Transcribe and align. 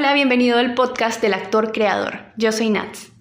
Hola, 0.00 0.14
bienvenido 0.14 0.56
al 0.56 0.72
podcast 0.72 1.20
del 1.20 1.34
actor 1.34 1.72
creador. 1.72 2.20
Yo 2.38 2.52
soy 2.52 2.70
Nats. 2.70 3.12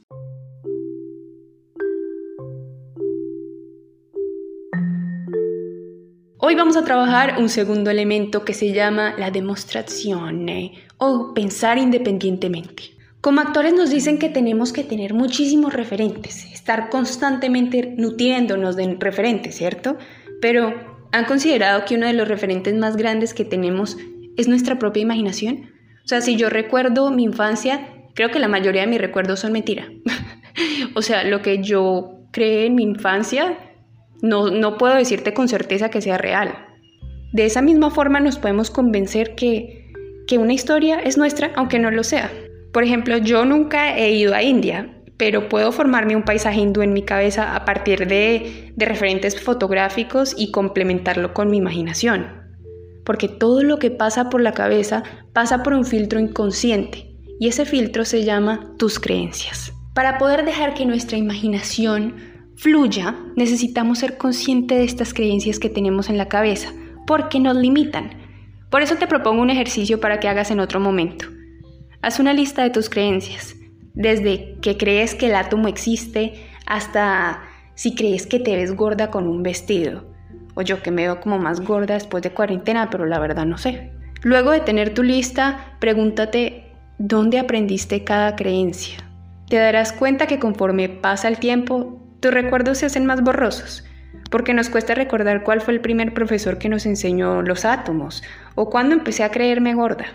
Hoy 6.38 6.56
vamos 6.56 6.78
a 6.78 6.86
trabajar 6.86 7.36
un 7.38 7.50
segundo 7.50 7.92
elemento 7.92 8.46
que 8.46 8.54
se 8.54 8.72
llama 8.72 9.14
la 9.18 9.30
demostración 9.30 10.48
o 10.98 11.34
pensar 11.34 11.78
independientemente. 11.78 12.84
Como 13.20 13.42
actores 13.42 13.74
nos 13.74 13.90
dicen 13.90 14.18
que 14.18 14.30
tenemos 14.30 14.72
que 14.72 14.86
tener 14.86 15.14
muchísimos 15.14 15.74
referentes, 15.74 16.46
estar 16.54 16.90
constantemente 16.90 17.94
nutriéndonos 17.98 18.78
de 18.78 18.96
referentes, 18.98 19.58
¿cierto? 19.58 19.98
Pero 20.40 20.74
¿han 21.12 21.26
considerado 21.26 21.84
que 21.84 21.96
uno 21.96 22.08
de 22.08 22.14
los 22.14 22.30
referentes 22.30 22.74
más 22.76 22.96
grandes 22.96 23.34
que 23.34 23.44
tenemos 23.44 23.98
es 24.38 24.48
nuestra 24.48 24.80
propia 24.80 25.04
imaginación? 25.04 25.69
O 26.10 26.16
sea, 26.18 26.22
si 26.22 26.38
yo 26.38 26.50
recuerdo 26.50 27.12
mi 27.12 27.24
infancia, 27.24 27.88
creo 28.16 28.32
que 28.32 28.40
la 28.40 28.48
mayoría 28.48 28.82
de 28.82 28.88
mis 28.88 29.00
recuerdos 29.00 29.42
son 29.42 29.52
mentira. 29.52 29.90
o 30.96 31.04
sea, 31.04 31.24
lo 31.24 31.44
que 31.44 31.62
yo 31.62 32.22
creé 32.32 32.66
en 32.66 32.74
mi 32.74 32.82
infancia, 32.82 33.60
no, 34.24 34.50
no 34.50 34.80
puedo 34.80 34.96
decirte 34.96 35.36
con 35.36 35.48
certeza 35.48 35.90
que 35.90 36.02
sea 36.02 36.18
real. 36.18 36.66
De 37.32 37.46
esa 37.46 37.62
misma 37.62 37.92
forma 37.92 38.20
nos 38.22 38.40
podemos 38.40 38.72
convencer 38.72 39.36
que, 39.36 39.94
que 40.26 40.40
una 40.40 40.54
historia 40.54 41.00
es 41.00 41.16
nuestra, 41.16 41.52
aunque 41.56 41.78
no 41.78 41.92
lo 41.92 42.04
sea. 42.04 42.32
Por 42.74 42.84
ejemplo, 42.84 43.18
yo 43.18 43.46
nunca 43.46 43.96
he 43.96 44.10
ido 44.10 44.34
a 44.34 44.42
India, 44.42 44.90
pero 45.18 45.48
puedo 45.48 45.72
formarme 45.72 46.16
un 46.16 46.24
paisaje 46.24 46.60
hindú 46.60 46.82
en 46.82 46.92
mi 46.92 47.04
cabeza 47.04 47.56
a 47.56 47.66
partir 47.66 48.08
de, 48.08 48.74
de 48.76 48.86
referentes 48.88 49.40
fotográficos 49.40 50.34
y 50.36 50.50
complementarlo 50.50 51.36
con 51.36 51.52
mi 51.52 51.58
imaginación. 51.58 52.49
Porque 53.10 53.28
todo 53.28 53.64
lo 53.64 53.80
que 53.80 53.90
pasa 53.90 54.30
por 54.30 54.40
la 54.40 54.52
cabeza 54.52 55.02
pasa 55.34 55.64
por 55.64 55.74
un 55.74 55.84
filtro 55.84 56.20
inconsciente 56.20 57.16
y 57.40 57.48
ese 57.48 57.66
filtro 57.66 58.06
se 58.06 58.24
llama 58.24 58.76
tus 58.78 59.00
creencias. 59.00 59.74
Para 59.96 60.20
poder 60.20 60.46
dejar 60.46 60.76
que 60.76 60.86
nuestra 60.86 61.18
imaginación 61.18 62.18
fluya, 62.56 63.16
necesitamos 63.36 63.98
ser 63.98 64.20
conscientes 64.20 64.78
de 64.78 64.84
estas 64.84 65.16
creencias 65.16 65.58
que 65.58 65.72
tenemos 65.72 66.08
en 66.08 66.20
la 66.20 66.28
cabeza, 66.28 66.72
porque 67.08 67.40
nos 67.40 67.56
limitan. 67.56 68.12
Por 68.70 68.84
eso 68.84 68.96
te 68.98 69.08
propongo 69.08 69.42
un 69.42 69.50
ejercicio 69.50 70.00
para 70.00 70.20
que 70.20 70.28
hagas 70.28 70.52
en 70.52 70.60
otro 70.60 70.80
momento. 70.80 71.26
Haz 72.04 72.20
una 72.20 72.34
lista 72.34 72.62
de 72.62 72.70
tus 72.70 72.92
creencias, 72.92 73.56
desde 73.96 74.56
que 74.62 74.78
crees 74.78 75.16
que 75.16 75.30
el 75.30 75.36
átomo 75.36 75.68
existe 75.68 76.48
hasta 76.68 77.42
si 77.74 77.96
crees 77.96 78.28
que 78.28 78.40
te 78.40 78.56
ves 78.56 78.76
gorda 78.76 79.10
con 79.10 79.26
un 79.26 79.42
vestido, 79.42 80.09
o 80.60 80.62
yo 80.62 80.84
que 80.84 80.92
me 80.92 81.04
veo 81.04 81.22
como 81.22 81.40
más 81.40 81.62
gorda 81.62 81.94
después 81.94 82.22
de 82.22 82.32
cuarentena, 82.32 82.90
pero 82.90 83.06
la 83.06 83.20
verdad 83.20 83.46
no 83.46 83.58
sé. 83.58 83.92
Luego 84.22 84.52
de 84.52 84.60
tener 84.60 84.94
tu 84.94 85.04
lista, 85.04 85.76
pregúntate 85.80 86.74
dónde 86.98 87.40
aprendiste 87.40 88.04
cada 88.04 88.36
creencia. 88.36 88.98
Te 89.48 89.56
darás 89.56 89.94
cuenta 89.94 90.28
que 90.28 90.40
conforme 90.40 90.90
pasa 90.90 91.28
el 91.28 91.40
tiempo, 91.40 92.02
tus 92.20 92.34
recuerdos 92.34 92.80
se 92.80 92.88
hacen 92.88 93.06
más 93.06 93.24
borrosos, 93.24 93.86
porque 94.30 94.54
nos 94.54 94.70
cuesta 94.70 94.94
recordar 94.94 95.44
cuál 95.44 95.62
fue 95.62 95.74
el 95.74 95.82
primer 95.82 96.14
profesor 96.14 96.58
que 96.58 96.70
nos 96.70 96.86
enseñó 96.86 97.42
los 97.42 97.64
átomos, 97.64 98.22
o 98.56 98.70
cuándo 98.70 98.94
empecé 98.94 99.24
a 99.24 99.32
creerme 99.32 99.74
gorda 99.74 100.06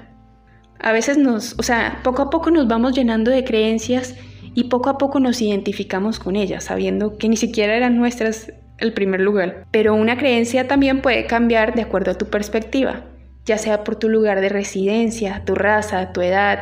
a 0.85 0.93
veces 0.93 1.17
nos, 1.17 1.59
o 1.59 1.63
sea, 1.63 2.01
poco 2.05 2.21
a 2.21 2.31
poco 2.31 2.51
nos 2.51 2.69
vamos 2.69 2.95
llenando 2.95 3.31
de 3.31 3.43
creencias 3.43 4.15
y 4.55 4.65
poco 4.65 4.91
a 4.91 4.99
poco 4.99 5.19
nos 5.19 5.41
identificamos 5.41 6.19
con 6.19 6.37
ellas, 6.37 6.65
sabiendo 6.65 7.17
que 7.17 7.29
ni 7.31 7.39
siquiera 7.39 7.75
eran 7.75 7.97
nuestras 7.97 8.53
el 8.79 8.93
primer 8.93 9.21
lugar. 9.21 9.67
Pero 9.71 9.95
una 9.95 10.17
creencia 10.17 10.69
también 10.69 11.03
puede 11.03 11.27
cambiar 11.27 11.75
de 11.75 11.83
acuerdo 11.83 12.13
a 12.13 12.19
tu 12.19 12.27
perspectiva, 12.27 13.05
ya 13.45 13.59
sea 13.59 13.85
por 13.85 13.97
tu 13.97 14.09
lugar 14.09 14.41
de 14.41 14.49
residencia, 14.49 15.43
tu 15.45 15.55
raza, 15.55 16.13
tu 16.13 16.21
edad. 16.21 16.61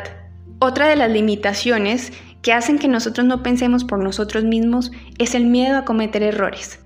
Otra 0.59 0.89
de 0.89 0.97
las 0.97 1.11
limitaciones 1.11 2.13
que 2.43 2.53
hacen 2.53 2.79
que 2.79 2.89
nosotros 2.89 3.27
no 3.27 3.43
pensemos 3.43 3.85
por 3.85 3.99
nosotros 3.99 4.45
mismos 4.45 4.93
es 5.19 5.35
el 5.35 5.47
miedo 5.47 5.79
a 5.79 5.85
cometer 5.85 6.23
errores. 6.23 6.81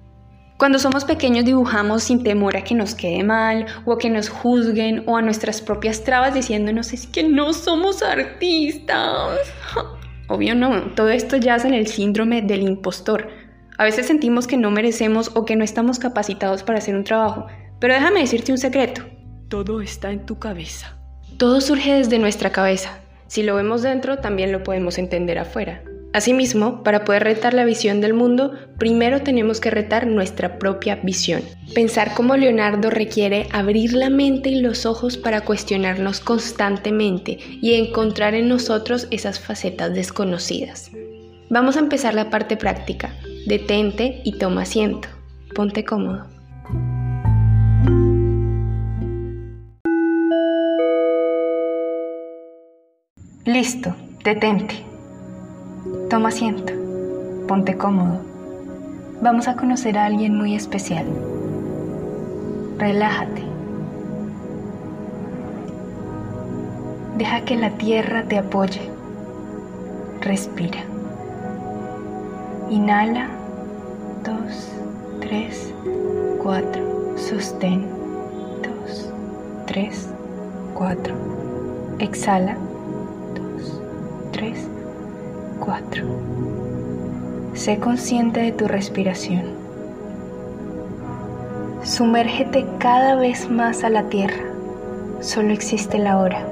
Cuando 0.58 0.78
somos 0.78 1.04
pequeños 1.04 1.44
dibujamos 1.44 2.04
sin 2.04 2.22
temor 2.22 2.56
a 2.56 2.64
que 2.64 2.74
nos 2.74 2.94
quede 2.94 3.22
mal 3.22 3.66
o 3.84 3.92
a 3.92 3.98
que 3.98 4.08
nos 4.08 4.30
juzguen 4.30 5.02
o 5.06 5.18
a 5.18 5.22
nuestras 5.22 5.60
propias 5.60 6.02
trabas 6.02 6.32
diciéndonos 6.32 6.94
es 6.94 7.06
que 7.06 7.24
no 7.24 7.52
somos 7.52 8.02
artistas. 8.02 9.38
Obvio 10.28 10.54
no, 10.54 10.94
todo 10.94 11.10
esto 11.10 11.36
yace 11.36 11.68
en 11.68 11.74
el 11.74 11.86
síndrome 11.86 12.40
del 12.40 12.62
impostor. 12.62 13.28
A 13.78 13.84
veces 13.84 14.06
sentimos 14.06 14.46
que 14.46 14.56
no 14.56 14.70
merecemos 14.70 15.30
o 15.34 15.44
que 15.44 15.56
no 15.56 15.64
estamos 15.64 15.98
capacitados 15.98 16.62
para 16.62 16.78
hacer 16.78 16.96
un 16.96 17.04
trabajo, 17.04 17.46
pero 17.78 17.94
déjame 17.94 18.20
decirte 18.20 18.52
un 18.52 18.58
secreto. 18.58 19.02
Todo 19.48 19.80
está 19.80 20.10
en 20.10 20.24
tu 20.24 20.38
cabeza. 20.38 20.96
Todo 21.36 21.60
surge 21.60 21.92
desde 21.92 22.18
nuestra 22.18 22.50
cabeza. 22.50 22.98
Si 23.26 23.42
lo 23.42 23.56
vemos 23.56 23.82
dentro, 23.82 24.18
también 24.18 24.52
lo 24.52 24.62
podemos 24.62 24.98
entender 24.98 25.38
afuera. 25.38 25.82
Asimismo, 26.14 26.82
para 26.82 27.04
poder 27.04 27.24
retar 27.24 27.52
la 27.52 27.66
visión 27.66 28.00
del 28.00 28.14
mundo, 28.14 28.52
primero 28.78 29.20
tenemos 29.20 29.60
que 29.60 29.70
retar 29.70 30.06
nuestra 30.06 30.58
propia 30.58 30.96
visión. 30.96 31.42
Pensar 31.74 32.14
como 32.14 32.38
Leonardo 32.38 32.88
requiere 32.88 33.46
abrir 33.52 33.92
la 33.92 34.08
mente 34.08 34.48
y 34.48 34.60
los 34.60 34.86
ojos 34.86 35.18
para 35.18 35.42
cuestionarnos 35.42 36.20
constantemente 36.20 37.38
y 37.60 37.74
encontrar 37.74 38.34
en 38.34 38.48
nosotros 38.48 39.08
esas 39.10 39.38
facetas 39.38 39.92
desconocidas. 39.92 40.90
Vamos 41.50 41.76
a 41.76 41.80
empezar 41.80 42.14
la 42.14 42.30
parte 42.30 42.56
práctica. 42.56 43.12
Detente 43.46 44.22
y 44.24 44.38
toma 44.38 44.62
asiento. 44.62 45.06
Ponte 45.54 45.84
cómodo. 45.84 46.24
Listo, 53.44 53.94
detente. 54.24 54.84
Toma 56.10 56.30
asiento, 56.30 56.72
ponte 57.46 57.76
cómodo. 57.76 58.20
Vamos 59.22 59.46
a 59.46 59.54
conocer 59.54 59.96
a 59.96 60.06
alguien 60.06 60.36
muy 60.36 60.56
especial. 60.56 61.06
Relájate. 62.78 63.44
Deja 67.16 67.42
que 67.42 67.54
la 67.54 67.70
tierra 67.78 68.24
te 68.24 68.38
apoye. 68.38 68.90
Respira. 70.20 70.80
Inhala. 72.70 73.35
Dos, 74.26 74.72
tres, 75.20 75.72
cuatro. 76.42 76.82
Sostén. 77.16 77.86
Dos, 78.60 79.08
tres, 79.66 80.08
cuatro. 80.74 81.14
Exhala. 82.00 82.56
Dos, 83.36 83.80
tres, 84.32 84.66
4. 85.60 86.04
Sé 87.54 87.78
consciente 87.78 88.40
de 88.40 88.50
tu 88.50 88.66
respiración. 88.66 89.44
Sumérgete 91.84 92.66
cada 92.78 93.14
vez 93.14 93.48
más 93.48 93.84
a 93.84 93.90
la 93.90 94.08
tierra. 94.08 94.42
Solo 95.20 95.52
existe 95.52 95.98
la 95.98 96.18
hora. 96.18 96.44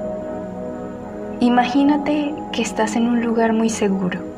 Imagínate 1.40 2.34
que 2.52 2.62
estás 2.62 2.94
en 2.94 3.08
un 3.08 3.20
lugar 3.20 3.52
muy 3.52 3.68
seguro. 3.68 4.33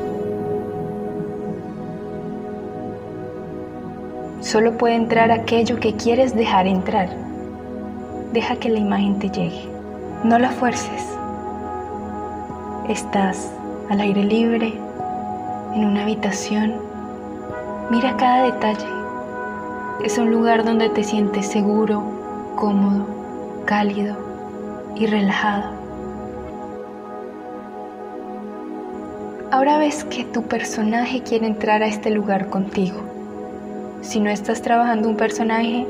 Solo 4.47 4.79
puede 4.79 4.95
entrar 4.95 5.33
aquello 5.33 5.81
que 5.81 5.97
quieres 5.97 6.33
dejar 6.33 6.69
entrar. 6.69 7.09
Deja 8.33 8.55
que 8.55 8.69
la 8.69 8.79
imagen 8.79 9.19
te 9.19 9.29
llegue. 9.29 9.69
No 10.23 10.39
la 10.39 10.51
fuerces. 10.51 11.05
Estás 12.89 13.51
al 13.91 14.01
aire 14.01 14.23
libre, 14.23 14.73
en 15.75 15.85
una 15.85 16.03
habitación. 16.05 16.75
Mira 17.91 18.17
cada 18.19 18.45
detalle. 18.45 18.87
Es 20.05 20.17
un 20.17 20.31
lugar 20.31 20.65
donde 20.65 20.91
te 20.91 21.03
sientes 21.03 21.49
seguro, 21.49 22.05
cómodo, 22.55 23.05
cálido 23.65 24.17
y 24.95 25.07
relajado. 25.07 25.73
Ahora 29.51 29.79
ves 29.79 30.05
que 30.05 30.23
tu 30.23 30.43
personaje 30.45 31.23
quiere 31.23 31.49
entrar 31.49 31.83
a 31.83 31.89
este 31.89 32.11
lugar 32.11 32.49
contigo. 32.49 33.16
Si 34.03 34.21
no 34.21 34.31
estás 34.31 34.63
trabajando 34.63 35.09
un 35.09 35.17
personaje, 35.17 35.87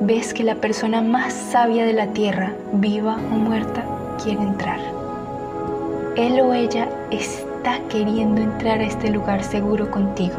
ves 0.00 0.34
que 0.34 0.44
la 0.44 0.56
persona 0.56 1.02
más 1.02 1.32
sabia 1.32 1.86
de 1.86 1.92
la 1.92 2.08
tierra, 2.08 2.52
viva 2.72 3.16
o 3.32 3.36
muerta, 3.36 3.84
quiere 4.22 4.42
entrar 4.42 4.94
él 6.16 6.40
o 6.40 6.54
ella 6.54 6.88
está 7.10 7.80
queriendo 7.88 8.40
entrar 8.40 8.78
a 8.80 8.84
este 8.84 9.10
lugar 9.10 9.42
seguro 9.42 9.90
contigo. 9.90 10.36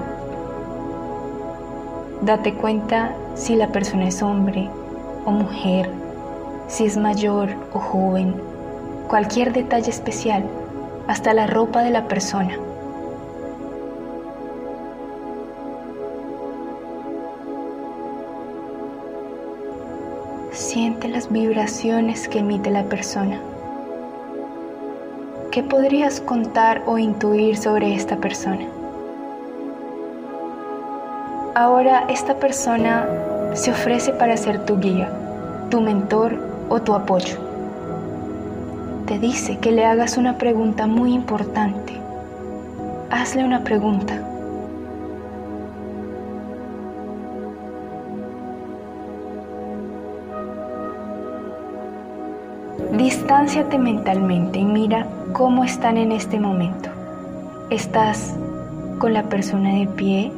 Date 2.22 2.54
cuenta 2.54 3.12
si 3.36 3.56
la 3.56 3.68
persona 3.68 4.08
es 4.08 4.22
hombre 4.22 4.70
o 5.26 5.32
mujer, 5.32 5.90
si 6.68 6.86
es 6.86 6.96
mayor 6.96 7.50
o 7.74 7.80
joven, 7.80 8.36
cualquier 9.10 9.52
detalle 9.52 9.90
especial, 9.90 10.46
hasta 11.08 11.34
la 11.34 11.46
ropa 11.46 11.84
de 11.84 11.92
la 11.92 12.08
persona. 12.08 12.58
Siente 20.76 21.08
las 21.08 21.32
vibraciones 21.32 22.28
que 22.28 22.40
emite 22.40 22.70
la 22.70 22.84
persona. 22.84 23.40
¿qué 25.50 25.64
podrías 25.64 26.20
contar 26.20 26.84
o 26.86 26.98
intuir 26.98 27.56
sobre 27.56 27.96
esta 27.96 28.18
persona? 28.18 28.66
Ahora 31.56 32.04
esta 32.10 32.36
persona 32.36 33.08
se 33.54 33.72
ofrece 33.72 34.12
para 34.12 34.36
ser 34.36 34.66
tu 34.66 34.78
guía, 34.78 35.10
tu 35.70 35.80
mentor 35.80 36.38
o 36.68 36.82
tu 36.82 36.94
apoyo. 36.94 37.38
Te 39.06 39.18
dice 39.18 39.58
que 39.60 39.72
le 39.72 39.86
hagas 39.86 40.18
una 40.18 40.38
pregunta 40.38 40.88
muy 40.88 41.14
importante. 41.14 41.94
Hazle 43.12 43.46
una 43.46 43.64
pregunta. 43.64 44.20
Distánciate 53.26 53.80
mentalmente 53.80 54.60
y 54.60 54.66
mira 54.66 55.08
cómo 55.34 55.64
están 55.64 55.98
en 55.98 56.12
este 56.12 56.40
momento. 56.40 56.92
¿Estás 57.72 58.36
con 59.00 59.16
la 59.16 59.24
persona 59.24 59.74
de 59.80 59.88
pie? 59.88 60.32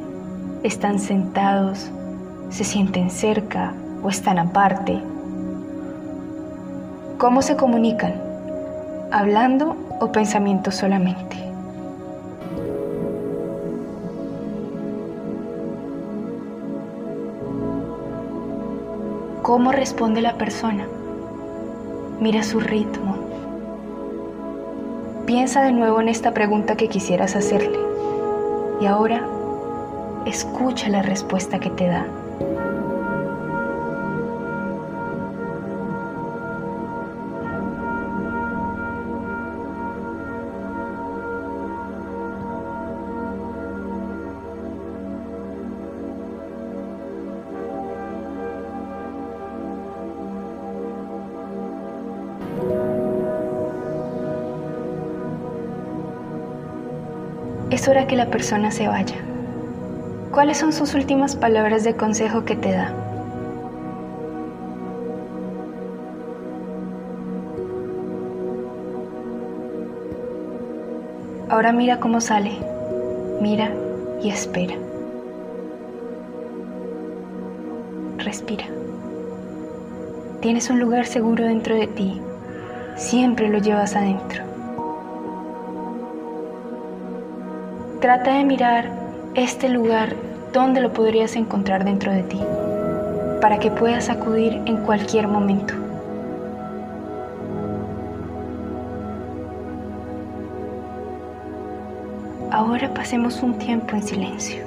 ¿Están 0.63 0.98
sentados? 0.98 1.92
¿Se 2.50 2.63
sienten 2.63 3.12
cerca 3.12 3.74
o 4.01 4.07
están 4.07 4.39
aparte? 4.39 5.01
¿Cómo 7.18 7.42
se 7.42 7.57
comunican? 7.57 8.13
¿Hablando 9.12 9.75
o 10.00 10.10
pensamientos 10.13 10.75
solamente? 10.75 11.36
¿Cómo 19.42 19.74
responde 19.74 20.22
la 20.22 20.38
persona? 20.38 20.88
Mira 22.19 22.42
su 22.42 22.60
ritmo. 22.60 23.16
Piensa 25.28 25.62
de 25.62 25.72
nuevo 25.72 26.02
en 26.02 26.10
esta 26.10 26.34
pregunta 26.34 26.75
que 26.75 26.88
quisieras 26.88 27.36
hacerle. 27.36 27.78
Y 28.81 28.88
ahora, 28.88 29.24
escucha 30.25 30.90
la 30.90 31.04
respuesta 31.04 31.60
que 31.60 31.69
te 31.69 31.86
da. 31.86 32.08
Es 57.69 57.90
hora 57.90 58.08
que 58.08 58.16
la 58.16 58.28
persona 58.28 58.72
se 58.72 58.88
vaya. 58.88 59.16
¿Cuáles 60.31 60.58
son 60.58 60.72
sus 60.72 60.94
últimas 60.94 61.36
palabras 61.36 61.84
de 61.84 61.96
consejo 61.96 62.46
que 62.46 62.56
te 62.56 62.72
da? 62.72 62.94
Ahora 71.50 71.74
mira 71.74 72.00
cómo 72.00 72.22
sale. 72.22 72.52
Mira 73.42 73.69
y 74.22 74.30
espera. 74.30 74.75
Respira. 78.18 78.66
Tienes 80.40 80.69
un 80.69 80.80
lugar 80.80 81.06
seguro 81.06 81.44
dentro 81.44 81.75
de 81.75 81.88
ti. 81.88 82.22
Siempre 82.96 83.50
lo 83.50 83.58
llevas 83.58 83.96
adentro. 83.96 84.56
Trata 88.01 88.38
de 88.38 88.44
mirar 88.44 88.91
este 89.33 89.69
lugar 89.69 90.15
donde 90.53 90.81
lo 90.81 90.94
podrías 90.94 91.35
encontrar 91.35 91.83
dentro 91.83 92.11
de 92.11 92.21
ti, 92.21 92.39
para 93.41 93.57
que 93.57 93.71
puedas 93.71 94.09
acudir 94.09 94.61
en 94.67 94.77
cualquier 94.77 95.27
momento. 95.27 95.73
Ahora 102.51 102.94
pasemos 102.94 103.41
un 103.41 103.57
tiempo 103.57 103.95
en 103.95 104.03
silencio. 104.03 104.67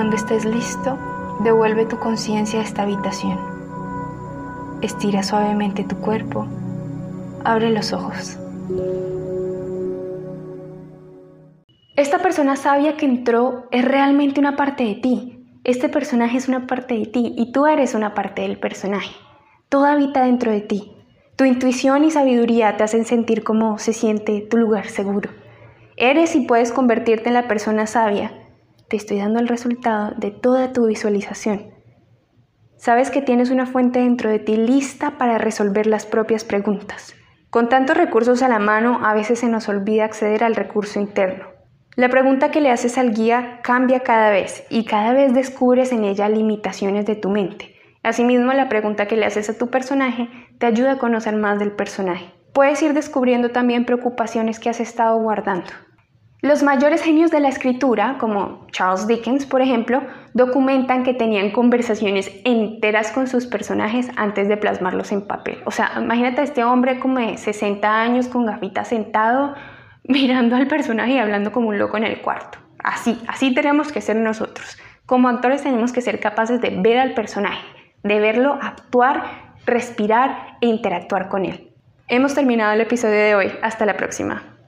Cuando 0.00 0.16
estés 0.16 0.46
listo, 0.46 0.96
devuelve 1.40 1.84
tu 1.84 1.98
conciencia 1.98 2.60
a 2.60 2.62
esta 2.62 2.84
habitación. 2.84 3.38
Estira 4.80 5.22
suavemente 5.22 5.84
tu 5.84 5.94
cuerpo. 5.96 6.46
Abre 7.44 7.68
los 7.68 7.92
ojos. 7.92 8.38
Esta 11.96 12.20
persona 12.20 12.56
sabia 12.56 12.96
que 12.96 13.04
entró 13.04 13.68
es 13.72 13.84
realmente 13.84 14.40
una 14.40 14.56
parte 14.56 14.84
de 14.84 14.94
ti. 14.94 15.46
Este 15.64 15.90
personaje 15.90 16.38
es 16.38 16.48
una 16.48 16.66
parte 16.66 16.94
de 16.94 17.04
ti 17.04 17.34
y 17.36 17.52
tú 17.52 17.66
eres 17.66 17.94
una 17.94 18.14
parte 18.14 18.40
del 18.40 18.58
personaje. 18.58 19.14
Todo 19.68 19.84
habita 19.84 20.24
dentro 20.24 20.50
de 20.50 20.62
ti. 20.62 20.92
Tu 21.36 21.44
intuición 21.44 22.04
y 22.04 22.10
sabiduría 22.10 22.74
te 22.78 22.84
hacen 22.84 23.04
sentir 23.04 23.44
cómo 23.44 23.76
se 23.76 23.92
siente 23.92 24.40
tu 24.40 24.56
lugar 24.56 24.86
seguro. 24.86 25.28
Eres 25.98 26.34
y 26.36 26.46
puedes 26.46 26.72
convertirte 26.72 27.28
en 27.28 27.34
la 27.34 27.48
persona 27.48 27.86
sabia 27.86 28.39
te 28.90 28.96
estoy 28.96 29.18
dando 29.18 29.38
el 29.38 29.46
resultado 29.46 30.14
de 30.16 30.32
toda 30.32 30.72
tu 30.72 30.86
visualización. 30.86 31.70
Sabes 32.76 33.12
que 33.12 33.22
tienes 33.22 33.50
una 33.50 33.64
fuente 33.64 34.00
dentro 34.00 34.28
de 34.28 34.40
ti 34.40 34.56
lista 34.56 35.16
para 35.16 35.38
resolver 35.38 35.86
las 35.86 36.06
propias 36.06 36.42
preguntas. 36.42 37.14
Con 37.50 37.68
tantos 37.68 37.96
recursos 37.96 38.42
a 38.42 38.48
la 38.48 38.58
mano, 38.58 38.98
a 39.04 39.14
veces 39.14 39.38
se 39.38 39.48
nos 39.48 39.68
olvida 39.68 40.04
acceder 40.04 40.42
al 40.42 40.56
recurso 40.56 40.98
interno. 40.98 41.46
La 41.94 42.08
pregunta 42.08 42.50
que 42.50 42.60
le 42.60 42.72
haces 42.72 42.98
al 42.98 43.14
guía 43.14 43.60
cambia 43.62 44.00
cada 44.00 44.30
vez 44.30 44.64
y 44.70 44.84
cada 44.84 45.12
vez 45.12 45.32
descubres 45.34 45.92
en 45.92 46.02
ella 46.02 46.28
limitaciones 46.28 47.06
de 47.06 47.14
tu 47.14 47.30
mente. 47.30 47.76
Asimismo, 48.02 48.52
la 48.54 48.68
pregunta 48.68 49.06
que 49.06 49.16
le 49.16 49.26
haces 49.26 49.50
a 49.50 49.56
tu 49.56 49.68
personaje 49.68 50.28
te 50.58 50.66
ayuda 50.66 50.92
a 50.92 50.98
conocer 50.98 51.36
más 51.36 51.60
del 51.60 51.70
personaje. 51.70 52.32
Puedes 52.52 52.82
ir 52.82 52.92
descubriendo 52.92 53.50
también 53.50 53.84
preocupaciones 53.84 54.58
que 54.58 54.68
has 54.68 54.80
estado 54.80 55.16
guardando. 55.20 55.70
Los 56.42 56.62
mayores 56.62 57.02
genios 57.02 57.30
de 57.30 57.40
la 57.40 57.48
escritura, 57.48 58.16
como 58.18 58.66
Charles 58.72 59.06
Dickens, 59.06 59.44
por 59.44 59.60
ejemplo, 59.60 60.02
documentan 60.32 61.02
que 61.02 61.12
tenían 61.12 61.50
conversaciones 61.50 62.30
enteras 62.44 63.10
con 63.10 63.26
sus 63.26 63.46
personajes 63.46 64.08
antes 64.16 64.48
de 64.48 64.56
plasmarlos 64.56 65.12
en 65.12 65.26
papel. 65.26 65.58
O 65.66 65.70
sea, 65.70 65.92
imagínate 65.98 66.40
a 66.40 66.44
este 66.44 66.64
hombre 66.64 66.98
como 66.98 67.18
de 67.18 67.36
60 67.36 68.00
años 68.00 68.28
con 68.28 68.46
gafitas 68.46 68.88
sentado, 68.88 69.54
mirando 70.04 70.56
al 70.56 70.66
personaje 70.66 71.12
y 71.12 71.18
hablando 71.18 71.52
como 71.52 71.68
un 71.68 71.78
loco 71.78 71.98
en 71.98 72.04
el 72.04 72.22
cuarto. 72.22 72.58
Así, 72.78 73.20
así 73.28 73.52
tenemos 73.52 73.92
que 73.92 74.00
ser 74.00 74.16
nosotros. 74.16 74.78
Como 75.04 75.28
actores 75.28 75.62
tenemos 75.62 75.92
que 75.92 76.00
ser 76.00 76.20
capaces 76.20 76.62
de 76.62 76.70
ver 76.70 76.98
al 76.98 77.12
personaje, 77.12 77.66
de 78.02 78.18
verlo 78.18 78.58
actuar, 78.62 79.56
respirar 79.66 80.56
e 80.62 80.68
interactuar 80.68 81.28
con 81.28 81.44
él. 81.44 81.74
Hemos 82.08 82.34
terminado 82.34 82.72
el 82.72 82.80
episodio 82.80 83.16
de 83.16 83.34
hoy. 83.34 83.52
Hasta 83.60 83.84
la 83.84 83.98
próxima. 83.98 84.59